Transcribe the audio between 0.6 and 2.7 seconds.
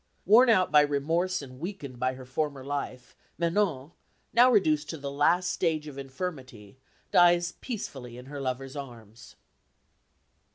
by remorse and weakened by her former